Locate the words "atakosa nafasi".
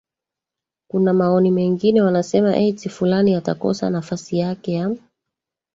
3.35-4.37